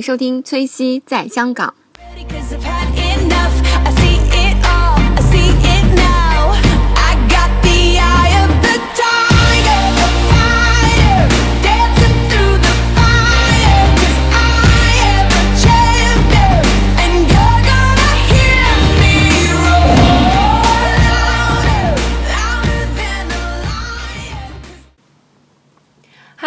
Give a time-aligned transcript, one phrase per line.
[0.00, 1.74] 收听崔西在香港。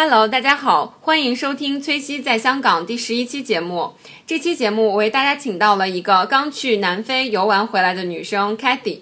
[0.06, 3.94] Hello，大家好，欢迎收听崔西在香港第十一期节目。
[4.26, 8.98] 这期节目我为大家请到了一个刚去南非游玩回来的女生 Cathy。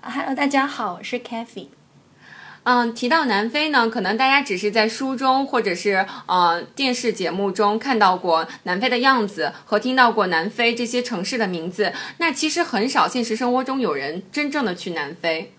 [0.00, 1.66] Hello，大家好，我是 Kathy。
[2.62, 15.52] 嗯，提到南非呢，可能大家只是在书中或者是呃电视节目中看到过南非的样子和听到过南非这些城市的名字，那其实很少现实生活中有人真正的去南非。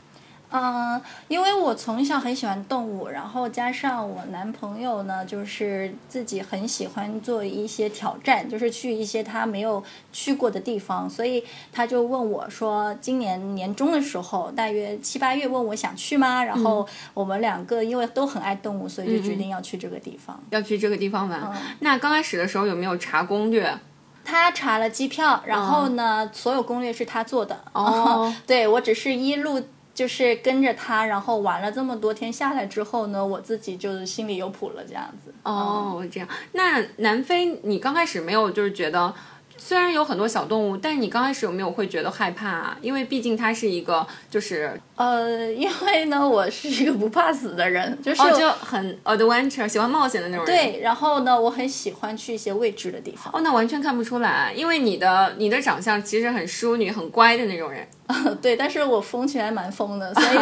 [0.52, 16.44] 嗯，因为我从小很喜欢动物，然后加上我男朋友呢，就是自己很喜欢做一些挑战，就是去一些他没有去过的地方，所以他就问我说，今年年中的时候，大约七八月，问我想去吗？
[16.44, 20.41] 然后我们两个因为都很爱动物，所以就决定要去这个地方。
[20.50, 23.78] 要去这个地方玩，那刚开始的时候有没有查攻略？
[24.25, 27.59] 他查了机票，然后呢，所有攻略是他做的。
[27.73, 29.59] 哦 对我只是一路
[30.00, 35.33] 就是跟着他，然后玩了这么多天下来之后呢，我自己就是心里有谱了，这样子。
[35.44, 36.30] 哦，这样。
[36.53, 39.14] 那南非你刚开始没有就是觉得，
[39.58, 42.78] 虽然有很多小动物，但是你刚开始有没有会觉得害怕啊？
[42.81, 50.56] 因为毕竟它是一个就是呃，因为呢，我是一个不怕死的人，就是、哦就很 adventure 喜欢冒险的那种人。。
[50.56, 53.34] 对，然后呢，我很喜欢去一些未知的地方。
[53.34, 57.86] 哦，那完全看不出来，因为你的你的长相其实很淑女、很乖的那种人。
[58.42, 60.38] 对，但是我疯起来蛮疯的，所以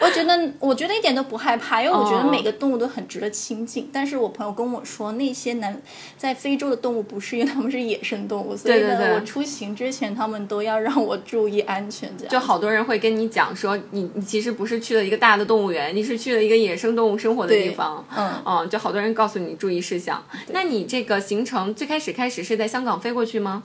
[0.00, 3.90] 我觉得我觉得一点都不害怕，因为我觉得每个动物都很值得亲近。
[3.92, 5.80] 但是我朋友跟我说，那些南
[6.16, 12.32] 在非洲的动物不是，因为它们是野生动物，所以呢，我出行之前他们都要让我注意安全，这样。
[12.32, 18.02] 就好多人会跟你讲说，你你其实不是去了一个大的动物园，你是去了一个野生动物生活的地方。
[18.16, 20.24] 嗯嗯，就好多人告诉你注意事项。
[20.52, 23.62] 那你这个行程最开始开始是在香港飞过去吗？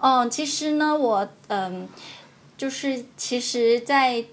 [0.00, 1.88] 嗯，其实呢，我嗯，
[2.58, 4.24] 就是其实在，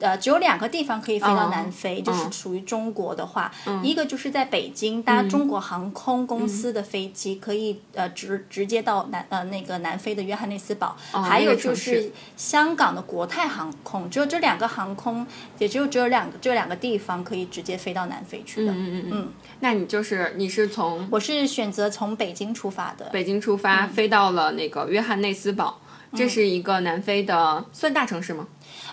[0.00, 3.50] 呃，只有两个地方可以飞到南非，就是嗯属于中国的话，
[3.80, 15.24] 一个就是在北京搭中国航空公司的飞机，可以呃直直接到南呃那个南非的约翰内斯堡，还有就是香港的国泰航空，只有这两个航空，
[15.60, 18.72] 也只有只有两个这两个地方可以直接飞到南非去的。
[18.72, 19.32] 嗯嗯嗯。
[19.60, 25.78] 那你就是你是从我是选择从北京出发的，北京出发，飞到了那个约翰内斯堡。
[26.14, 28.46] 这是一个南非的算大城市吗？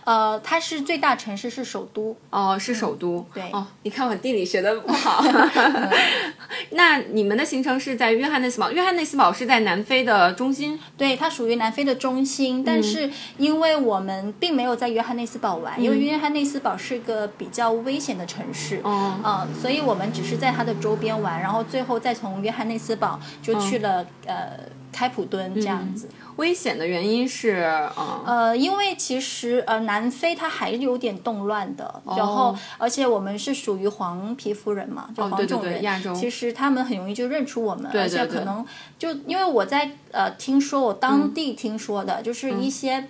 [0.03, 2.15] 呃，它是最大城市，是首都。
[2.31, 3.19] 哦，是首都。
[3.19, 5.23] 嗯对哦，你看我地理学的不好。
[6.71, 8.71] 那你们的行程是在约翰内斯堡？
[8.71, 10.79] 约翰内斯堡是在南非的中心。
[10.97, 24.57] 对，它属于南非的中心，但是因为我们并没有在约翰内斯堡玩，因为约翰内斯堡是个比较危险的城市，嗯呃，所以我们只是在它的周边玩，然后最后再从约翰内斯堡就去了、呃
[24.91, 26.09] 开普敦这样子。
[26.37, 27.65] 危险的原因是，
[27.97, 36.13] 嗯，呃，因为其实呃，南非它还是有点动乱的，然后而且我们是属于黄皮肤人嘛，就黄种人，对亚洲。
[36.13, 38.65] 其实他们很容易就认出我们，而且可能
[38.97, 43.07] 就因为我在呃听说我当地听说的，就是一些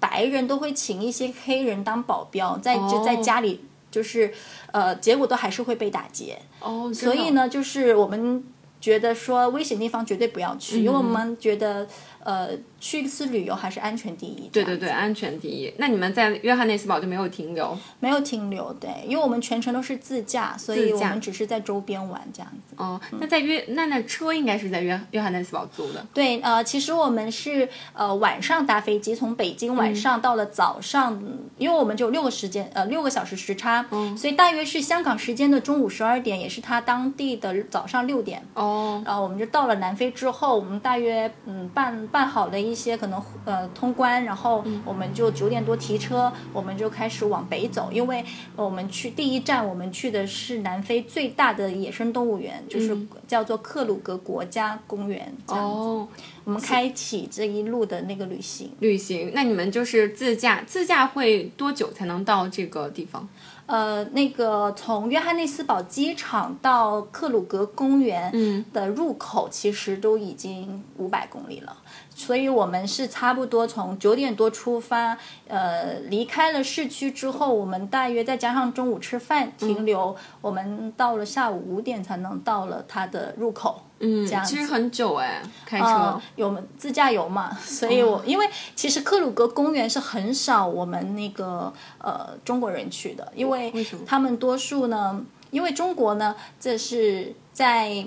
[0.00, 3.64] 白人都会请一些黑人当保镖，在就在哦家里。
[3.90, 4.34] 就是，
[4.72, 8.42] 呃，结果都还是会被打劫，哦，所以呢，就是我们
[8.84, 11.04] 觉得说危险地方绝对不要去，因为我嗯。
[11.14, 11.88] 们觉得，
[12.24, 12.48] 呃，
[12.80, 14.48] 去一次旅游还是安全第一。
[14.52, 15.72] 对对对，安全第一。
[15.78, 17.76] 那你们在约翰内斯堡就没有停留？
[18.00, 22.74] 没有停留，对，因为我们全程都是自驾，所以我们只是在周边玩这样子。
[22.76, 26.04] 哦，那在约那那车应该是在约约翰内斯堡租的。
[26.14, 38.42] 对，呃，其实我们是呃晚上搭飞机，从北京晚上到了早上，嗯因为我们只有六个时间，呃六个小时时差，嗯所以大约是香港时间的中午十二点，也是他当地的早上六点。
[38.54, 48.24] 哦，然后我们就到了南非之后，我们大约嗯办办好了一些可能呃通关，然后我们就九点多提车，我们就开始往北走，因为
[48.54, 52.96] 我们去第一站我们去的是南非最大的野生动物园，就是
[53.26, 55.34] 叫做克鲁格国家公园。
[55.44, 56.08] 这样子，哦，
[56.44, 58.70] 我们开启这一路的那个旅行。
[58.78, 63.28] 旅行，那你们就是自驾，自驾会多久才能到这个地方？
[63.66, 71.76] 呃，那个从约翰内斯堡机场到克鲁格公园的入口，其实都已经五百公里了。
[72.14, 75.16] 所以我们是差不多从九点多出发，
[75.48, 83.83] 呃，离开了市区之后，我们大约再加上中午吃饭停留，我们到了下午五点才能到了它的入口。
[84.00, 85.86] 嗯，这样其实很久哎，开车。
[85.86, 93.72] 呃，有自驾游嘛，所以我、因为其实克鲁格公园是很少我们那个呃中国人去的，因为
[94.06, 98.06] 他们多数呢，因为中国呢这是在。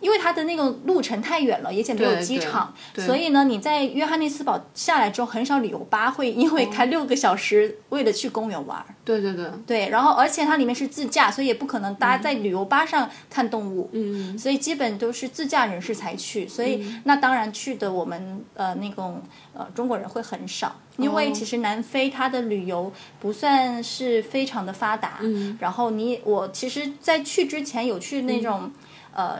[0.00, 8.78] 因为它的那个路程太远了，而且没有机场，所以呢，你在约翰内斯堡下来之后，很少旅游巴会因为开六个小时为了去公园玩。
[8.78, 8.86] 儿。
[9.04, 13.88] 对对对，对，然后而且它里面是自驾，所以也不可能大家在旅游巴上看动物。
[13.92, 19.22] 嗯，所以基本都是自驾人士才去，所以、那当然去的我们呃那种
[19.54, 25.56] 呃中国人会很少，因为哦其实南非它的旅游不算是非常的发达，嗯。
[25.60, 28.70] 然后你我其实，在去之前有去那种、
[29.14, 29.38] 呃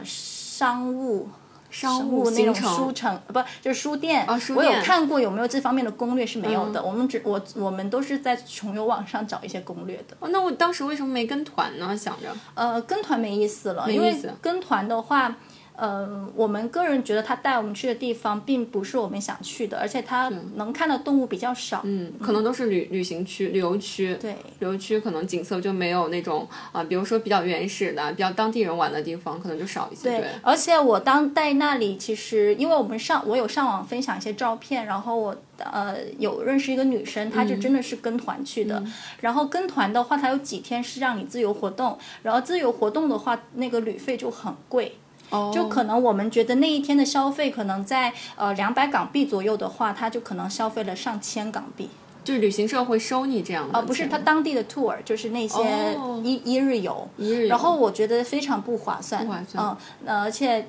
[0.57, 1.29] 商务。
[1.69, 4.25] 商务那种书城不就是书店？
[4.25, 6.79] 哦书我有看过有没有这方面的攻略是没有的。
[6.79, 10.15] 嗯我们只我我们都是在穷游网上找一些攻略的。
[10.21, 11.95] 哦那我当时为什么没跟团呢？
[11.95, 15.35] 想着，呃，跟团没意思了，因为跟团的话，
[15.77, 21.81] 呃，我们个人觉得他带我们去的地方并不是我们想去的，而且他能看到动物比较少。
[21.83, 24.15] 嗯，可能都是旅旅行区、旅游区。
[24.19, 30.09] 对，旅游区可能景色就没有那种啊、比如说比较原始的、比较当地人玩的地方，可能就少一些。
[30.09, 38.83] 对，而且我当在那里，其实因为我们上我有上网分享一些照片，然后我呃有认识一个女生，她就真的是跟团去的。
[39.21, 44.97] 然后跟团的话，它有几天是让你自由活动，然后自由活动的话，那个旅费就很贵。
[45.29, 51.89] 哦，就可能我们觉得那一天的消费可能在呃两百港币左右的话，他就可能消费了上千港币。
[52.23, 53.79] 就是旅行社会收你这样的钱。
[53.79, 55.57] 呃，不是他当地的 tour，就是那些
[55.95, 57.07] 哦一、一日游。
[57.17, 59.25] 一日游然后我觉得非常不划算。
[59.25, 60.67] 不划算嗯、呃而且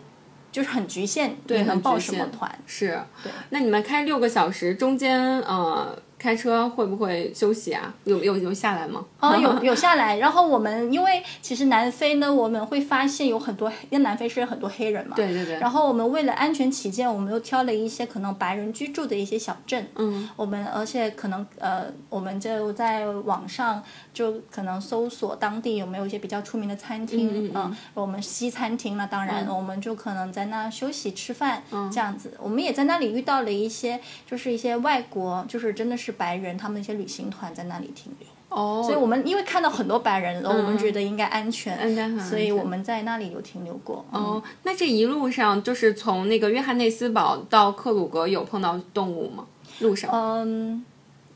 [0.52, 2.50] 就是很局限，对你能报什么团？
[2.64, 3.32] 是，对。
[3.50, 7.94] 那你们开六个小时，中间呃开车会不会休息啊？
[8.04, 9.04] 有有有下来吗？
[9.20, 15.58] 哦，有有下来，然后我们因为其实南非呢，我们会发现有很多，因为南非是很多黑人嘛，对对对。
[15.58, 23.82] 然后我们为了安全起见，我们又挑了一些可能白人居住的一些小镇，嗯，我们而且可能呃，我们就在网上
[24.12, 32.32] 就可能搜索当地有没有一些比较出名的餐厅，嗯嗯嗯我们西餐厅那当然、嗯我们就可能在那休息吃饭，嗯这样子。
[32.40, 38.28] 我们也在那里遇到了一些就是一些外国，就是真的是白人，他们一些旅行团在那里停留。
[38.50, 44.04] 哦，所以我们因为看到很多白人，然后我们觉得应该安全，安全所以我们在那里有停留过。
[44.12, 49.44] 嗯哦，那这一路上就是从那个约翰内斯堡到克鲁格有碰到动物吗？
[49.80, 50.10] 路上？
[50.12, 50.82] 嗯，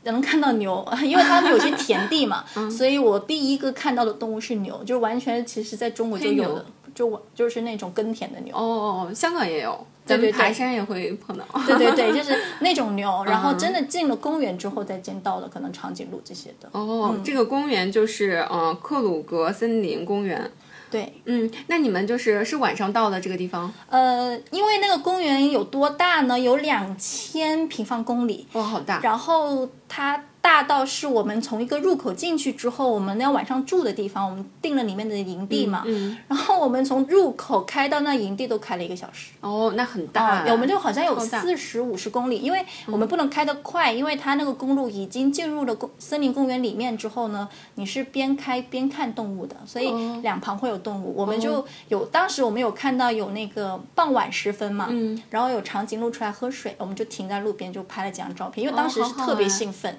[0.03, 6.65] 能看到牛， 因为他们有些田地嘛， 嗯所以我第一个看到的动物是牛，就完全其实在中国就有的，
[6.95, 8.55] 就我就是那种耕田的牛。
[8.55, 11.43] 哦哦，哦，香港也有，咱们爬山也会碰到。
[11.65, 16.69] 对对对，就是那种牛， 然后嗯真的进了公园之后再见到的可能长颈鹿这些的。
[16.71, 20.51] 哦，这个公园就是呃克鲁格森林公园。
[20.91, 23.73] 对，嗯，那你们就是是晚上到的这个地方？
[23.89, 26.39] 呃，因为那个公园有多大呢？
[26.39, 28.99] 有两千平方公里，哇，好大！
[29.01, 35.83] 然后它大到是我们从一个入口进去之后，我们要晚上住的地方，我们定了里面的营地嘛。
[35.85, 39.31] 嗯， 然后我们从入口开到那营地都开了一个小时。
[39.39, 51.13] 哦，那很大啊，我们就好像有四十五十公里，因为我们不能开得快，因为它那个公路已经进入了公森林公园里面之后呢，你是边开边看动物的，所以哦两旁会有动物。
[51.15, 59.97] 我们就有当时我们有看到有那个傍晚时分嘛，嗯然后有长颈鹿出来喝水，我们就停在路边就拍了几张照片，因为当时是特别哎兴奋，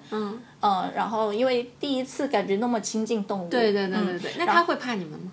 [0.61, 4.19] 嗯，嗯，然后因为第一次感觉那么亲近动物，对对对嗯对。
[4.19, 4.33] 对。
[4.39, 5.33] 那他会怕你们吗？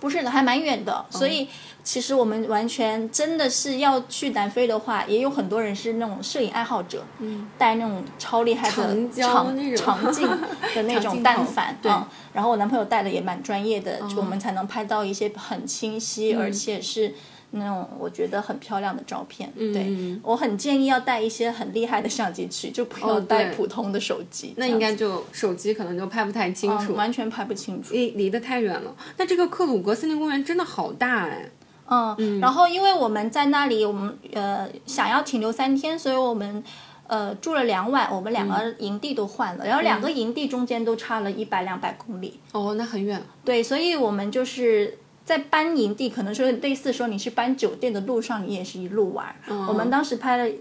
[0.00, 1.48] 不是的，还蛮远的，所以
[1.82, 8.76] 其实我们完全真的是要去南非的话，也有很多人是那种摄影爱好者，嗯，带那种超厉害的
[9.10, 10.28] 长长长镜
[10.74, 11.90] 的那种 单反，对。
[11.90, 16.40] 嗯，然后我男朋友带的也蛮专业的，就我们才能拍到一些很清晰，嗯。
[16.40, 17.14] 而且是。
[17.50, 24.52] 那种我觉得很漂亮的照片，嗯对我很建议要带一些很厉害的相机去，就不要哦带普通的手机。
[24.58, 27.94] 那应该就手机可能就拍不太清楚，嗯完全拍不清楚。
[27.94, 28.94] 离离得太远了。
[29.16, 31.48] 那这个克鲁格森林公园真的好大哎！
[31.86, 36.62] 嗯，然后因为我们在那里，我们呃想要停留三天，所以我们
[37.06, 43.22] 呃住了两晚，我们两个营地都换了，然后两个营地中间都差了一百两百公里，哦，那很远。
[43.42, 44.98] 对，所以我们就是。
[45.28, 49.26] 在搬营地，可能说类似说你是搬酒店的路上，你也是一路玩。
[49.68, 50.54] 我们当时拍了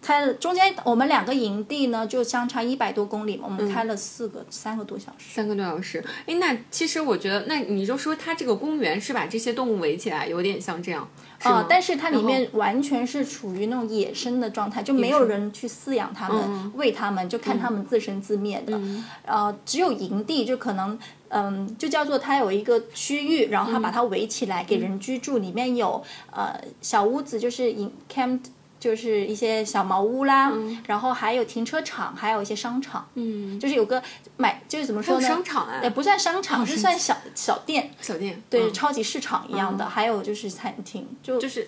[0.00, 5.34] 开了中间我们两个营地呢就相差一百多公里嘛，我们开了四个、三个多小时。
[5.34, 6.04] 三个多小时。
[6.26, 11.08] 哎，那其实我觉得，那你就说它这个公园是把这些动物围起来，有点像这样？
[11.42, 18.80] 啊、但是它里面完全是处于那种野生的状态，就没有人去饲养它们、嗯喂它们，就看它们自生自灭的。
[19.26, 20.98] 呃，只有营地就可能，
[21.34, 28.40] 嗯，就叫做它有一个区域，然后它把它围起来、给人居住，里面有呃小屋子，就是 in camp。
[28.80, 30.52] 就是一些小茅屋啦，
[30.86, 34.02] 然后还有停车场，还有一些商场，嗯，就是有个
[34.36, 35.26] 买，就是怎么说呢？
[35.26, 35.80] 商场啊？
[35.82, 38.72] 也不算商场，是算小小店，小店，对，嗯。
[38.74, 39.86] 超级市场一样的。
[39.88, 41.66] 还有就是餐厅，就就是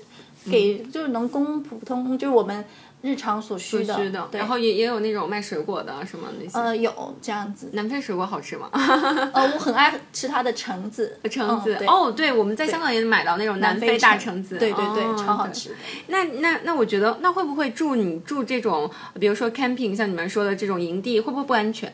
[0.51, 2.63] 给就是能供普通就是我们
[3.07, 6.59] 日常所需的，然后也也有那种卖水果的什么那些。
[6.59, 8.69] 呃有这样子，南非水果好吃吗？
[9.33, 15.77] 呃我很爱吃它的橙子， 橙子、哦，对，我们在香港也买到那种南非大橙子，对对对，哦超好吃。
[16.09, 21.93] 那那那，我觉得那会不会住你住这种，比如说 camping，像你们说的这种营地，会不会不安全？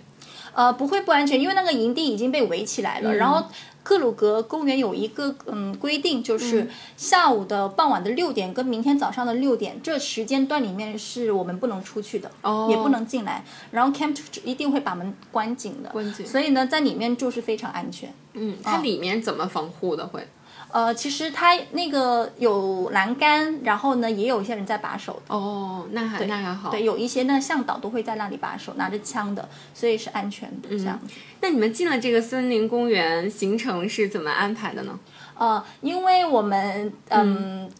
[0.54, 3.14] 呃，不会不安全，因为那个营地已经被围起来了。
[3.14, 3.46] 然后
[3.82, 13.44] 克鲁格公园有一个嗯规定，就是下午的傍晚的六点跟明天早上的六点这时间段里面是我们不能出去的，哦也不能进来。
[13.70, 18.12] 然后 camp 一定会把门关紧的，关紧所以呢，在里面住是非常安全。
[18.34, 20.26] 嗯，它里面怎么防护的会？
[20.72, 25.34] 呃，其实它那个有栏杆，然后呢，也有一些人在把守的。
[25.34, 26.70] 哦，那还那还好。
[26.70, 31.14] 对，有一些那向导都会在那里把守，拿着枪的，所以是安全的这样子。
[31.42, 34.98] 那你们进了这个森林公园，行程是怎么安排的呢？
[35.36, 37.70] 呃，因为我们嗯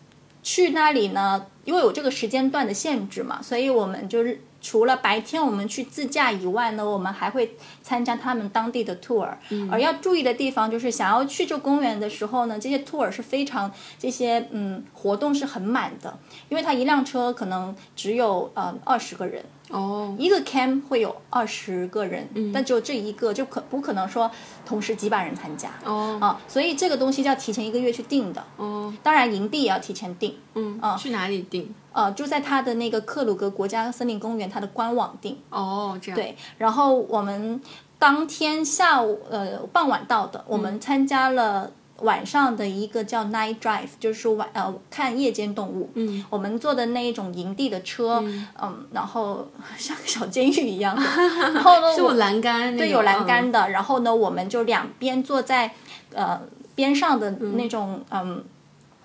[0.43, 9.29] 去那里呢，因为有这个时间段的限制嘛，所以我们就是除了白天我们去自驾以外呢，我们还会参加他们当地的 tour。
[9.71, 16.17] 而要注意的地方就是，想要去这公园的时候呢，这些 tour 是非常这些嗯活动是很满的，
[16.49, 19.45] 因为它一辆车可能只有呃二十个人。
[19.73, 24.31] 哦，一个 camp 会有二十个人，但只有这一个，就可不可能说
[24.65, 26.39] 同时几百人参加哦啊？
[26.47, 28.45] 所以这个东西就要提前一个月去定的。
[28.59, 31.75] 哦，当然，营地也要提前定，嗯，去哪里定？
[31.93, 35.39] 呃，就在他的那个克鲁格国家森林公园它的官网定。
[35.51, 36.15] 哦，这样。
[36.15, 37.61] 对，然后我们
[37.99, 41.71] 当天下午呃傍晚到的，我们参加了。
[42.03, 45.91] 晚上的一个叫 night drive，就是说晚呃看夜间动物。
[45.95, 48.23] 嗯，我们坐的那一种营地的车，
[48.61, 51.03] 嗯然后 像个小监狱一样的，
[51.55, 53.53] 然后呢，是有栏杆，对，有栏杆嗯。
[53.53, 53.71] 的。
[53.71, 55.73] 然后呢，我们就两边坐在
[56.15, 56.41] 呃
[56.75, 58.45] 边上的那种嗯。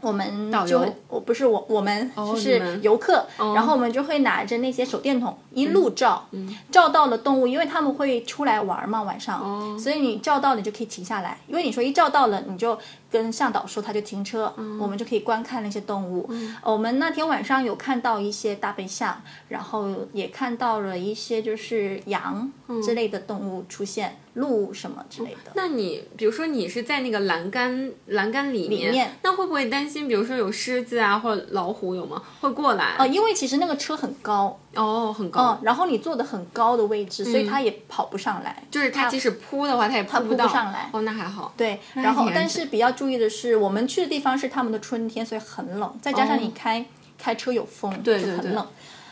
[0.02, 6.28] 我们就，我不是我，我们就是游客，然后我们就会拿着那些手电筒一路照，
[6.72, 9.78] 照到了动物，因为他们会出来玩嘛，晚上，哦。
[9.80, 12.78] 所以你照到了你就可以停下来，因为你说一照到了，你就
[13.10, 16.30] 跟向导说他就停车，嗯我们就可以观看那些动物。
[16.62, 22.52] 呃我们那天晚上有看到一些大背象，然后也看到了一些就是羊
[22.84, 25.52] 之类的动物出现，鹿什么之类的。
[25.54, 32.22] 那你比如说你是在那个栏杆栏杆里面，里面那会不会担心，比如说有狮子啊或者老虎有吗？
[32.42, 32.96] 会过来？
[32.98, 38.64] 呃，因为其实那个车很高，哦，很高，嗯，然后你坐的很高的位置，所以它也跑不上来。
[38.72, 41.54] 就是它即使扑的话，它也扑扑不到上来哦，那还好。
[41.58, 46.86] 对，然后但是比较注意的是，我们去的地方是他们的春天，所以很冷，再加上你哦开、
[47.18, 48.68] 开车有风，对对对就很冷。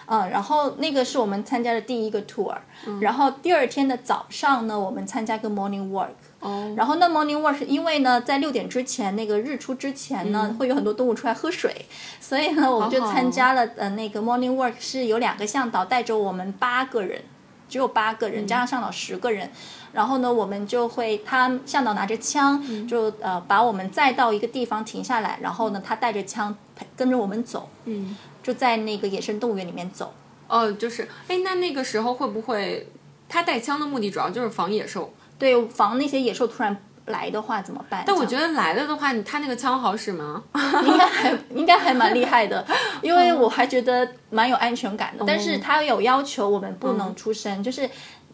[0.07, 2.55] 嗯，然后那个是我们参加的第一个 tour，、
[3.00, 6.09] 然后第二天的早上呢，我们参加个 morning walk。
[6.39, 11.85] 哦，然后那 morning walk 是因为呢，在六点之前，那个日出之前呢，会有很多动物出来喝水，
[12.19, 17.21] 所以呢，我们就参加了呃那个 morning walk，是有两个向导带着我们八个人，
[17.67, 18.31] 只有八个嗯。
[18.31, 19.50] 人，加上向导十个人。
[19.91, 22.85] 然后呢，我们就会，他向导拿着枪，嗯。
[22.88, 30.13] 就呃把我们载到一个地方停下来，然后呢，他带着枪陪跟着我们走，嗯，就在那个野生动物园里面走。
[30.47, 32.87] 哦，就是，哎，那那个时候会不会
[33.27, 35.11] 他带枪的目的主要就是防野兽？
[35.39, 38.03] 对，防那些野兽突然来的话怎么办？
[38.05, 40.43] 但我觉得得来了的话，你他那个枪好使吗？
[40.85, 42.63] 应该还应该还蛮厉害的，
[43.01, 45.23] 因为我还觉得蛮有安全感的。
[45.25, 47.81] 但哦是他有要求我们不能出声，就是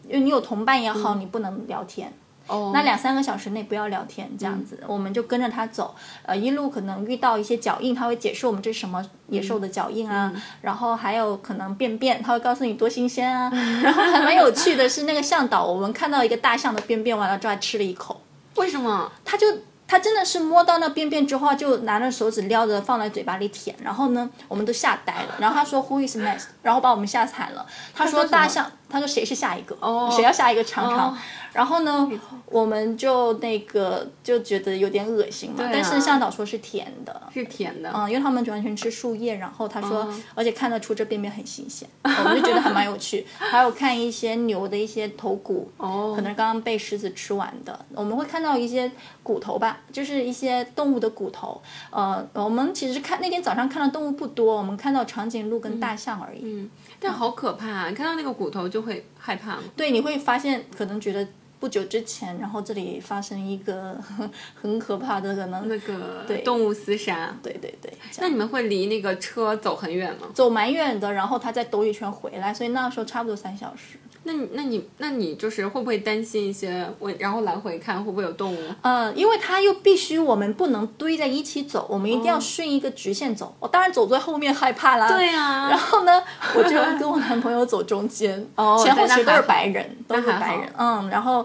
[0.06, 2.12] 因为你有同伴也嗯好，你不能聊天。
[2.46, 5.94] 哦，那两三个小时内不要聊天，这样子，我们就跟着他走。
[6.24, 10.32] 呃，一路可能遇到一些脚印，他会解释我们这是什么野兽的脚印啊。
[10.60, 13.50] 然后还有可能便便，他会告诉你多新鲜啊。
[13.82, 18.20] 然后还蛮有趣的是，那个向导，我们看到一个大象的便便完了之后还吃了一口，
[18.56, 19.10] 为什么？
[19.24, 19.46] 他就。
[19.84, 25.34] 他真的是摸到那便便之后，就拿着手指撩着放在嘴巴里舔，然后呢，我们都吓呆了。
[25.38, 26.44] 然后他说 Who is next？
[26.62, 27.66] 然后把我们吓惨了。
[27.92, 31.10] 他说大象，他说谁是下一个，哦谁要下一个尝尝。
[31.12, 31.18] 哦
[31.52, 32.10] 然后呢，
[32.46, 37.22] 我们就那个就觉得有点恶心嘛，啊但是向导说是甜的。
[37.30, 37.92] 是甜的。
[37.94, 43.26] 嗯，因为他们完全吃树叶，然后他说，哦而且看得出这便便很新鲜， 我们就觉得还蛮有趣。
[43.36, 48.90] 还有看一些牛的一些头骨，哦可能刚刚被狮子吃完的，我们会看到一些
[49.22, 51.60] 骨头吧，就是一些动物的骨头。
[51.90, 56.40] 呃，我们其实看那天早上看到动物不多，我们看到长颈鹿跟大象而已。
[56.44, 56.70] 嗯，
[57.02, 57.88] 但好可怕、啊！
[57.88, 59.62] 你看到那个骨头就会害怕吗？
[59.76, 61.26] 对，你会发现可能觉得
[61.58, 63.98] 不久之前，然后这里发生一个
[64.54, 67.36] 很可怕的可能，那个对动物厮杀。
[67.42, 70.28] 对对对，那你们会离那个车走很远吗？
[70.32, 73.98] 走蛮远的，然后他再兜一圈回来，所以那时候差不多三小时。
[74.24, 78.58] 那你那你那你就是会不会担心一些我然后来回看会不会有动物？
[78.82, 83.54] 呃，因为它又必须我们不能堆在一起走，我们一定要顺一个直线走。
[83.58, 85.08] 我、当然走在后面害怕啦。
[85.08, 86.22] 对啊然后呢，
[86.54, 90.72] 我就跟我男朋友走中间，哦前后其实都是白人，都是白人。
[90.78, 91.44] 嗯，然后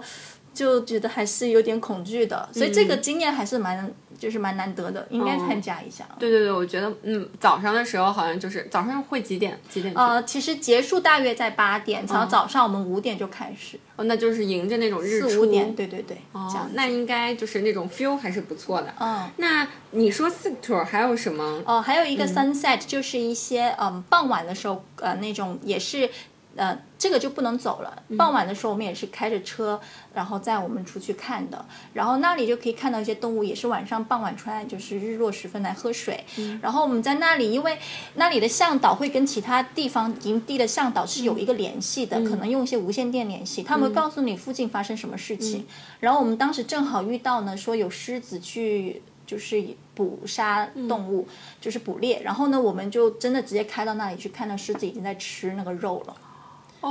[0.57, 6.03] 就觉得还是有点恐惧的，所以这个嗯经验还是蛮就是蛮难得的，应该哦参加一下。
[6.17, 9.59] 对对对，我觉得嗯，早上的时候好像就是早上会几点？
[9.69, 9.93] 几点？
[9.93, 15.29] 呃，其实结束大约在八点，然后早上我们五点就开始，哦，那就是迎着那种日出。
[15.29, 16.69] 四五点，对对对，这哦样，。
[16.73, 18.91] 那应该就是那种 feel 还是不错的。
[18.99, 19.29] 嗯。
[19.37, 21.61] 那你说 s i t tour 还有什么？
[21.67, 26.09] 哦，还有一个 sunset，、就是一些嗯傍晚的时候，呃那种也是。
[26.57, 28.03] 呃，这个就不能走了。
[28.17, 29.79] 傍晚的时候，我们也是开着车，
[30.13, 31.65] 然后载我们出去看的。
[31.93, 36.25] 然后那里就可以看到一些动物，也是晚上傍晚出来，就是日落时分来喝水。
[36.61, 37.77] 然后我们在那里，因为
[38.15, 45.65] 那里的向导会跟其他地方营地的向导是有一个联系的，可能用一些无线电联系，他们会告诉你附近发生什么事情。
[45.99, 49.01] 然后我们当时正好遇到呢，说有狮子去。
[49.27, 49.61] 就是
[49.93, 51.27] 捕杀动物，
[51.59, 56.15] 就是捕猎，然后呢，我们就真的直接开到那里去看到狮子已经在吃那个肉了。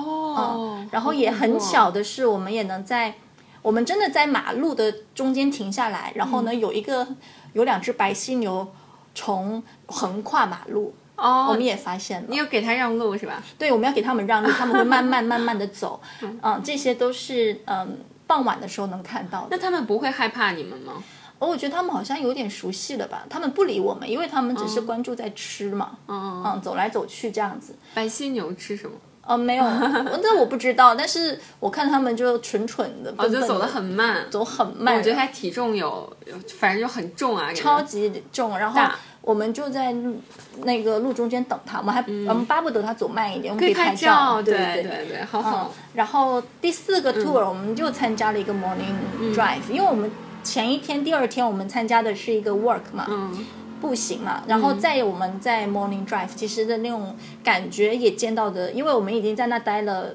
[0.01, 3.15] 哦，然后也很巧的是，我们也能在
[3.63, 7.07] 我们真的在马路的中间停下来，然后呢，有一个
[7.53, 8.67] 有两只白犀牛
[9.15, 12.37] 从横跨马路，哦，我们也发现了你。
[12.37, 13.43] 有给他让路是吧？
[13.59, 19.49] 对，我们要给他们让路， 他们会慢慢慢慢的走，嗯，这些都是嗯傍晚的时候能看到的。
[19.51, 21.03] 那他们不会害怕你们吗？
[21.39, 23.27] 哦，我觉得他们好像有点熟悉了吧？
[23.29, 27.75] 他们不理我们，因为他们只是关注在吃嘛，嗯，嗯，走来走去这样子。
[27.93, 28.97] 白犀牛吃什么？
[29.27, 34.25] 呃，没有，那我不知道，但是我看他们就蠢蠢的，哦，笨笨的就走得很慢。
[34.31, 36.17] 走很慢，我觉得他体重有，
[36.59, 38.57] 反正就很重啊，超级重。
[38.57, 38.81] 然后
[39.23, 40.17] 我们就在路
[40.63, 45.09] 那个路中间等他，我们还、我们巴不得他走慢一点，我们可以拍照，对对对。
[45.09, 50.09] 对，好嗯好。，然后第四个 tour 我们就参加了一个 morning drive，、因为我们
[50.45, 53.45] 前一天、第二天我们参加的是一个 work 嘛，嗯，
[53.81, 60.15] 步行嘛，然后在我们在 morning drive，其实的那种感觉也见到的，因为我们已经在那待了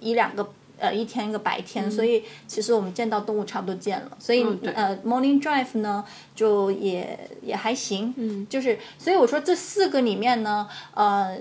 [0.00, 0.52] 一两个。
[0.78, 11.38] 呃，一天一个白天，所以其实我们见到动物差不多见了，所以、嗯呃，morning drive 呢就也也还行，嗯，就是所以我说这四个里面呢，呃，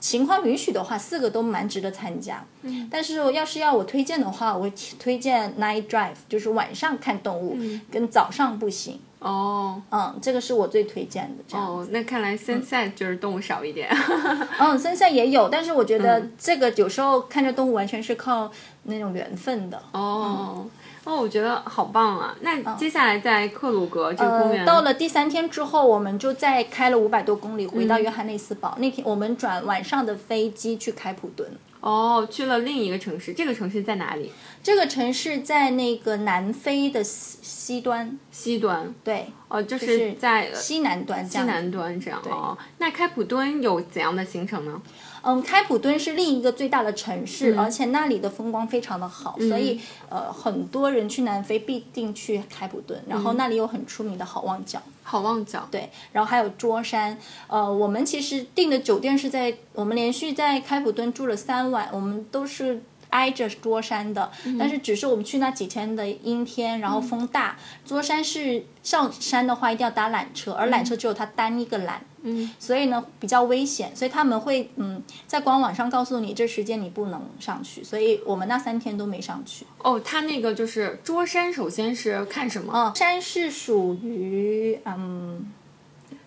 [0.00, 2.44] 情况允许的话，四个都蛮值得参加。
[2.62, 7.56] 嗯，但是要是要我推荐的话，我会推荐 night drive，就是晚上看动物，
[7.88, 8.98] 跟早上步行。
[9.22, 11.44] 哦嗯，这个是我最推荐的。
[11.48, 13.88] 这样哦，那看来 sunset 就是动物少一点。
[14.58, 18.50] 嗯，森赛也有，但是我觉得嗯这个有时候看着动物完全是靠
[18.84, 19.82] 那种缘分的。
[19.92, 20.66] 哦
[21.04, 22.32] 哦，我觉得好棒啊！
[22.42, 28.76] 那接下来在克鲁格这个公园，呃，到了第三天之后，我们就再开了五百多公里回嗯到约翰内斯堡。
[28.78, 31.48] 那天我们转晚上的飞机去开普敦。
[31.80, 34.30] 哦，去了另一个城市，这个城市在哪里？
[34.62, 38.94] 这个城市在那个南非的西西端，西端。
[39.02, 41.46] 对，哦，就就是是在西南端这样。
[41.46, 42.56] 西南端这样哦。
[42.78, 44.80] 那开普敦有怎样的行程呢？
[45.24, 54.82] 嗯，开普敦是另一个最大的城嗯市，而且那里的风光非常的好，所以呃，很多人去南非必定去开普敦，然嗯后那里有很出名的好望角。
[55.04, 55.68] 好望角。
[55.70, 71.92] 对，然后还有桌山，呃，我们其实订的酒店是在我们连续在开普敦住了三晚，我们都是挨着桌山的，但是只是我们去那几天的阴天，然后风大，桌山是上山的话一定要搭缆车，而缆车只有它单一个缆。
[72.24, 79.66] 嗯，所以呢比较危险，所以他们会嗯在官网上告诉你这时间你不能上去，所以我们那三天都没上去。
[79.78, 82.72] 哦，它那个就是桌山，首先是看什么？
[82.72, 85.52] 嗯，山是属于嗯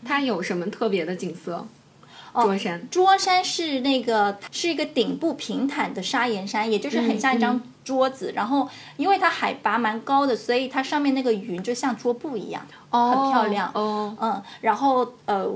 [0.04, 1.66] 它有什么特别的景色？
[2.36, 2.90] 哦桌山。
[2.92, 8.34] 桌山是那个是一个顶部平坦的砂岩山，也就是很像一张桌子。
[8.36, 8.68] 然后
[8.98, 13.72] 因为它海拔蛮高的，所以它上面那个云就像桌布一样，哦很漂亮。
[13.74, 15.50] 哦，嗯，然后呃，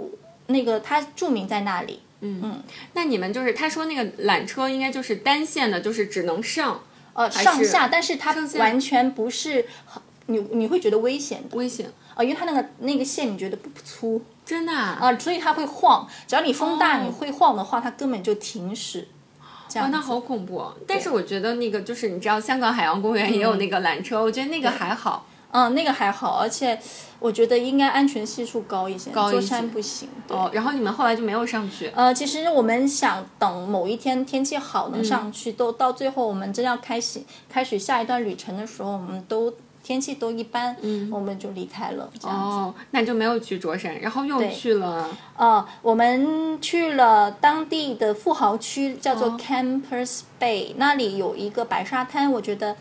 [0.47, 1.99] 那个它著名在那里。
[2.21, 2.63] 嗯嗯
[2.95, 6.81] 那你们就是他说那个缆车应该就是单线的，就是只能上
[7.13, 14.97] 呃，上下，但是它完全不是很，你你会觉得危险的，危险，呃，因为它那个那个线你觉得不粗真的啊？
[14.99, 19.07] 啊、所以它会晃，只要你风大、哦你会晃的话，它根本就停驶。
[19.39, 20.73] 哇，子，那好恐怖、哦！
[20.87, 25.27] 但是我觉得那个就是你知道，香港海洋公园也有那个缆车，我觉得那个还好。
[25.51, 26.79] 嗯，那个还好，而且
[27.19, 30.09] 我觉得应该安全系数高一些，高一些山不行。
[30.29, 31.91] 哦，然后你们后来就没有上去。
[31.95, 39.53] 呃，其实我们想等某一天天气好能上去，都到最后我们真要开始开始下一段旅程的时候，我们都
[39.89, 42.57] 天气都一般，嗯我们就离开了这样子。
[42.57, 52.75] 哦，那就没有去卓山，然后又去了呃，我们去了当地的富豪区，叫做哦 Campers Bay，、那里有一个白沙滩，我觉得。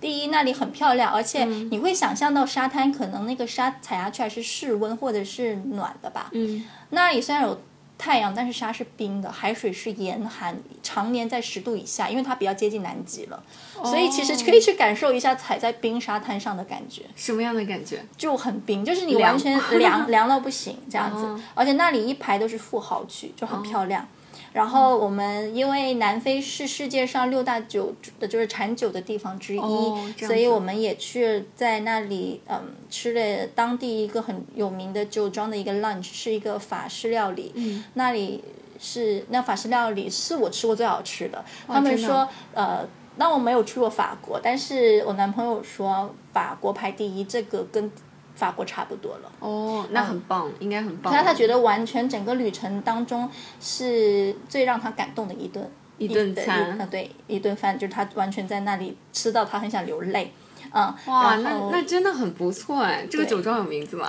[0.00, 6.28] 第一，那里很漂亮，而且嗯你会想象到沙滩可能那个沙踩下去还是室温或者是暖的吧。
[6.32, 7.60] 嗯，那里虽然有
[7.98, 13.40] 太阳，但是沙是冰的，海水是严寒，常年在十度以下，因为它比较接近南极了，
[13.84, 17.02] 所以其实可以去感受一下踩在冰沙滩上的感觉。
[17.14, 18.04] 什么样的感觉？
[18.16, 24.06] 就很冰，就是你完全凉凉到不行这样子， 哦而且那里一排都是富豪区，就很漂亮。
[24.52, 38.42] 然后我们因为南非是世界上六大酒的就是产酒的地方之一，哦所以我们也去在那里嗯吃了当地一个很有名的酒庄的一个 lunch，是一个法式料理，嗯那里
[38.78, 41.44] 是那法式料理是我吃过最好吃的。
[41.66, 42.86] 他们说呃。
[43.16, 47.92] 那我没有去过法国，但是我男朋友说法国排第一，这个跟
[48.34, 49.32] 法国差不多了。
[49.40, 51.12] 哦，那很棒，应该很棒。
[51.12, 53.28] 他他觉得完全整个旅程当中
[53.60, 60.32] 是最让他感动的一顿一顿餐啊对一顿饭，就是他完全在那里吃到他很想流泪，
[60.72, 63.06] 嗯，哇，那那真的很不错哎。
[63.10, 64.06] 这个酒庄有名字吗？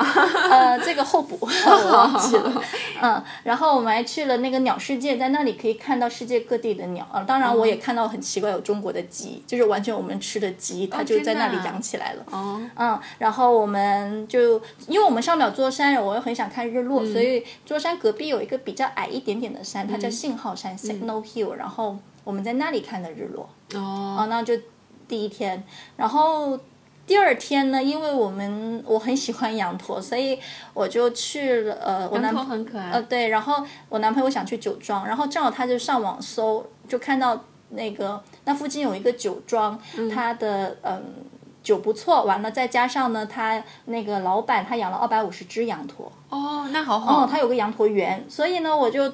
[0.52, 2.64] 呃，这个候补 我忘记了，
[3.02, 23.50] 嗯，然后我们还去了那个鸟世界，在那里可以看到世界各地的鸟，呃，当然我也看到很奇怪有中国的鸡，就是完全我们吃的鸡，它就在那里养起来了，哦，嗯，然后我们就因为我们上不了桌山，我又很想看日落，所以桌山隔壁有一个比较矮一点点的山，它叫信号山 （Signal Hill），然后我们在那里看的日落。
[23.76, 24.54] 哦，啊，那就
[25.08, 25.64] 第一天，
[25.98, 26.60] 然后
[27.06, 30.40] 第二天呢，因为我们我很喜欢羊驼，所以
[30.74, 39.80] 我就去了呃，我男羊驼很可爱呃对，然后我男朋友想去酒庄，然后正好他就上网搜，就看到那个那附近有一个酒庄，
[40.14, 41.04] 他的嗯。
[41.64, 47.24] 酒不错，完了再加上呢，他那个老板他养了二百五十只羊驼，哦，那好好。
[47.24, 49.10] 哦，他有个羊驼园，所以呢，我就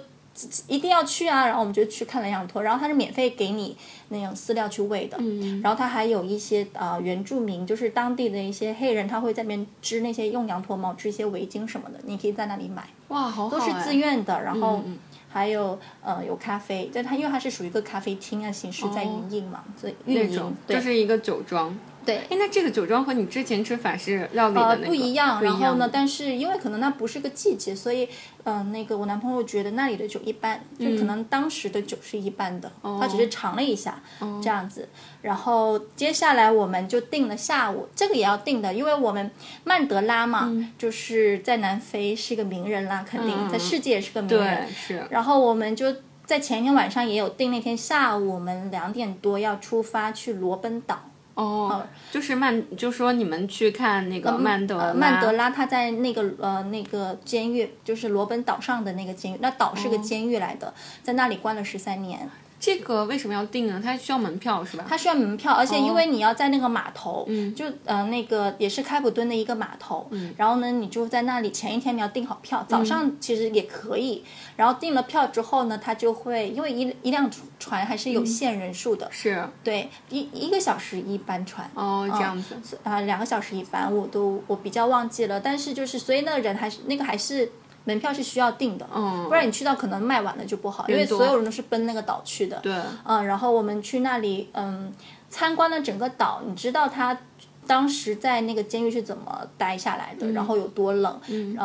[0.67, 1.45] 一定要去啊。
[1.45, 3.75] 然后我们就去看了羊驼，然后他是免费给你
[4.09, 14.41] 那种饲料去喂的，嗯然后他还有一些呃原住民，就是当地的一些黑人，他会在那边织那些用羊驼毛织一些围巾什么的，你可以在那里买，哇，好好都是哎自愿的。
[14.41, 14.97] 然后嗯
[15.31, 21.77] 还有呃有咖啡，但它因为它是属于一个咖啡厅啊形式在营运嘛，所以运营就是一个酒庄。
[22.05, 22.17] 对。
[22.17, 28.05] 哎，那这个酒庄和你之前吃法式料理的呃那个不一样，然后呢，但是因为可能那不是个季节，所以
[28.43, 34.01] 嗯、呃那个我男朋友觉得那里的酒一般，就可能当时的酒是一般的，他只是尝了一下、
[34.41, 34.88] 这样子。
[35.21, 39.29] 然后接下来我们就定了下午，这个也要定的，因为我们
[39.63, 44.73] 曼德拉嘛，就是在南非是一个名人啦，肯定、嗯在世界也是个名人对。
[44.73, 45.07] 是。
[45.09, 45.93] 然后我们就
[46.25, 51.03] 在前一天晚上也有定，那天下午我们两点多要出发去罗本岛。
[51.39, 59.99] 哦，就是曼，就说你们去看那个曼德拉，呃曼德拉他在那个呃那个监狱，就是罗本岛上的那个监狱，那岛是个哦。
[59.99, 62.30] 监狱来的，在那里关了十三年。
[62.59, 63.81] 这个为什么要订呢？
[63.81, 64.85] 它需要门票是吧？
[64.87, 67.55] 它需要门票，而且因为你要在那个码头，嗯。
[67.55, 74.23] 就呃那个也是开普敦的一个码头，然后呢你就在那里前一天你要订好票，早上其实也可以，
[74.55, 79.43] 然后订了票之后呢，它就会因为一一辆船还是有限人数的，是。
[79.63, 82.55] 对，一一个小时一班船，哦，这样子。
[82.83, 87.51] 啊，两个小时一班，我都我比较忘记了，但是就是所以那个人还是那个还是
[87.85, 92.59] 门票是需要订的，嗯不然你去到可能卖完了就不好，因为所有人都是奔那个岛去的。
[92.59, 94.93] 对，嗯，然后我们去那里，嗯，
[95.29, 97.17] 参观了整个岛，你知道他
[97.65, 101.57] 当时在那个监狱是怎么待下来的，然后有多冷，嗯，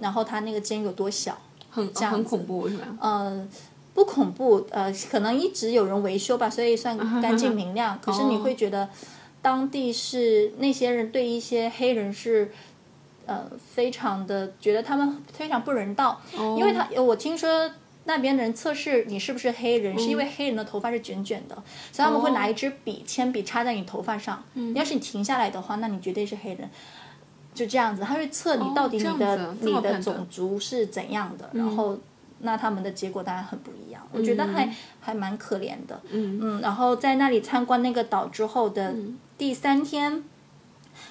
[0.00, 1.36] 然后他那个监狱有多小，
[1.70, 2.86] 很这样很恐怖是吧？
[3.00, 3.48] 嗯，
[3.94, 7.98] 不恐怖，呃，可能一直有人维修吧，所以算干净明亮。
[8.00, 8.88] 可是你会觉得，
[9.42, 12.50] 当地是那些人对一些黑人是，
[13.30, 16.20] 呃，非常的觉得他们非常不人道，
[16.58, 17.70] 因为他我听说。
[18.04, 21.54] 那边的人测试你是不是黑人，是因为黑人的头发是卷卷的，
[21.92, 24.42] 所以他们会拿一支笔、铅笔插在你头发上。
[24.74, 26.68] 要是你停下来的话，那你绝对是黑人。
[27.54, 31.96] 就这样子，他会测你到底你的、你的种族是怎样的，然后
[32.40, 34.02] 那他们的结果当然很不一样。
[34.10, 36.00] 我觉得还、还蛮可怜的。
[36.10, 38.94] 嗯嗯，然后在那里参观那个岛之后的
[39.36, 40.24] 第三天，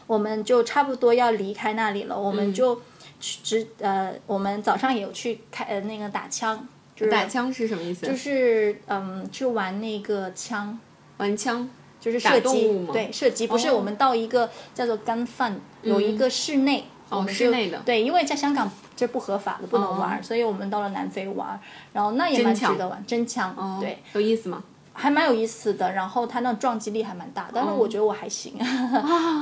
[0.07, 2.81] 我们就差不多要离开那里了，我们就
[3.19, 8.07] 去直呃，我们早上也有去开呃那个打枪，就是打枪是什么意思？
[8.07, 10.79] 就是嗯去玩那个枪。
[11.17, 11.69] 玩枪。
[12.01, 21.59] 就是射击对射击不是哦我们到一个叫做 gun fun，、有一个室内，我们就室内的对，因为在香港这不合法的，不能玩，所以我们到了南非玩，
[21.91, 24.63] 然后那也蛮值得玩，真枪，哦对，，有意思吗？
[24.99, 25.91] 还蛮有意思的。
[25.93, 28.53] 然后它那撞击力还蛮大，但是哦我觉得我还行，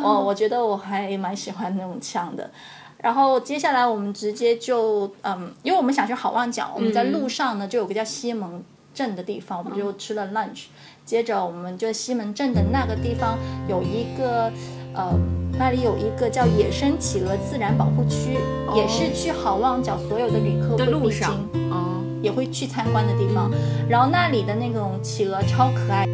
[0.04, 2.50] 我 我觉得我还蛮喜欢那种枪的。
[3.00, 10.66] 然后接下来我们直接就嗯，因为我们想去好望角，我们在路上呢就有个叫西门镇的地方，我们就吃了 lunch。
[11.06, 13.38] 接着我们就西门镇的那个地方
[13.70, 14.52] 有一个
[14.94, 15.14] 呃，
[15.58, 18.38] 那里有一个叫野生企鹅自然保护区，
[18.76, 21.48] 也是去好望角所有的旅客的路上
[22.22, 23.52] 也会去参观的地方。
[23.88, 26.08] 然后那里的那种企鹅超可爱。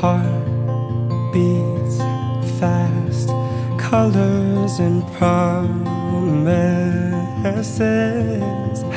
[0.00, 0.24] heart
[1.30, 1.98] beats
[2.58, 3.28] fast,
[3.76, 6.42] colors and promises.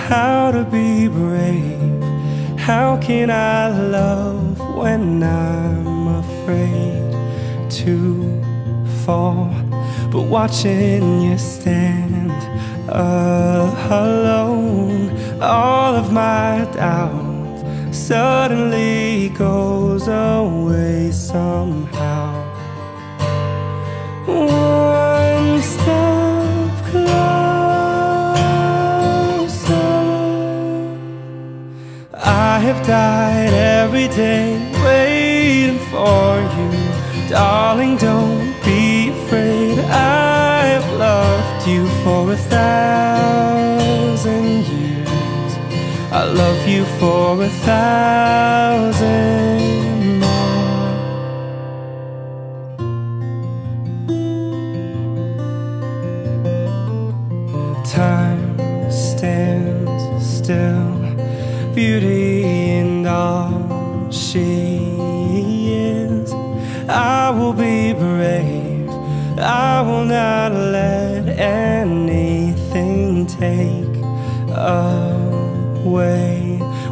[0.07, 2.01] How to be brave?
[2.57, 7.11] How can I love when I'm afraid
[7.83, 8.41] to
[9.03, 9.62] fall?
[10.13, 12.31] But watching you stand
[13.91, 15.09] alone,
[15.41, 22.43] all of my doubt suddenly goes away somehow.
[24.27, 27.33] One step closer.
[32.13, 36.69] I have died every day waiting for you.
[37.29, 38.32] Darling, don't
[42.03, 43.85] for a thousand
[44.65, 45.53] years.
[46.11, 49.03] I love you for a thousand
[73.43, 73.95] take
[74.55, 76.31] away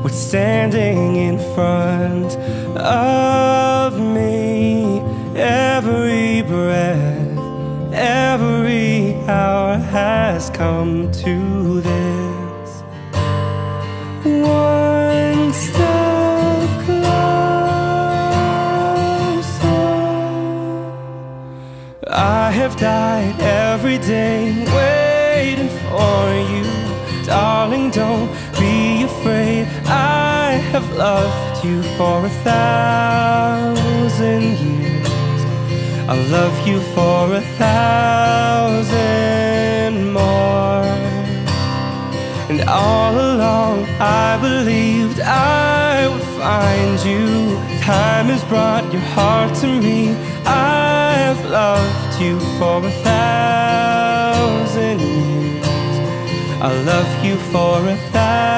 [0.01, 2.31] what's standing in front
[2.77, 4.99] of me.
[5.33, 7.37] Every breath,
[7.93, 11.35] every hour has come to
[11.89, 12.69] this.
[14.25, 17.21] One step closer.
[22.07, 24.70] I have died every day
[30.71, 35.07] have loved you for a thousand years.
[36.07, 38.93] I'll love you for a thousand
[40.13, 40.86] more.
[42.49, 47.57] And all along I believed I would find you.
[47.81, 50.15] Time has brought your heart to me.
[50.45, 55.65] I have loved you for a thousand years.
[56.62, 58.50] I'll love you for a thousand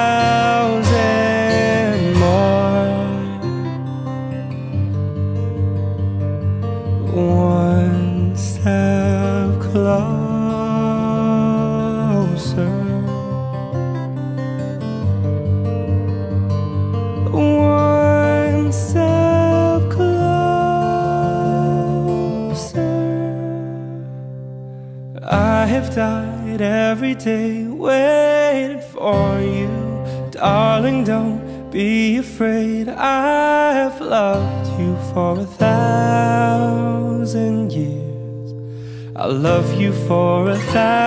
[39.83, 41.02] you for a thousand